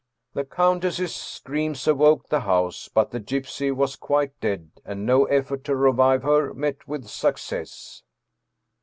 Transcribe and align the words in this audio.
The 0.33 0.45
countess's 0.45 1.13
screams 1.13 1.85
awoke 1.85 2.29
the 2.29 2.39
house, 2.39 2.87
but 2.91 3.11
the 3.11 3.19
gypsy 3.19 3.71
was 3.71 3.95
quite 3.95 4.31
dead 4.39 4.71
and 4.83 5.05
no 5.05 5.25
effort 5.25 5.63
to 5.65 5.75
revive 5.75 6.23
her 6.23 6.55
met 6.55 6.87
with 6.87 7.05
success. 7.05 8.01